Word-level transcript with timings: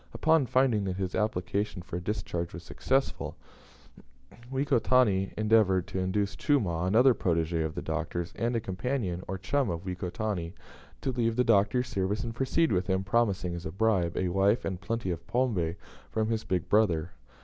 Upon 0.15 0.47
finding 0.47 0.83
that 0.85 0.95
his 0.97 1.13
application 1.13 1.83
for 1.83 1.97
a 1.97 2.01
discharge 2.01 2.53
was 2.53 2.63
successful, 2.63 3.35
Wekotani 4.51 5.31
endeavoured 5.37 5.85
to 5.89 5.99
induce 5.99 6.35
Chumah, 6.35 6.87
another 6.87 7.13
protege 7.13 7.61
of 7.61 7.75
the 7.75 7.83
Doctor's, 7.83 8.33
and 8.33 8.55
a 8.55 8.59
companion, 8.59 9.21
or 9.27 9.37
chum, 9.37 9.69
of 9.69 9.85
Wekotani, 9.85 10.53
to 11.01 11.11
leave 11.11 11.35
the 11.35 11.43
Doctor's 11.43 11.87
service 11.87 12.23
and 12.23 12.33
proceed 12.33 12.71
with 12.71 12.87
him, 12.87 13.03
promising, 13.03 13.53
as 13.53 13.67
a 13.67 13.71
bribe, 13.71 14.17
a 14.17 14.29
wife 14.29 14.65
and 14.65 14.81
plenty 14.81 15.11
of 15.11 15.27
pombe 15.27 15.75
from 16.09 16.29
his 16.29 16.45
"big 16.45 16.67
brother." 16.67 17.11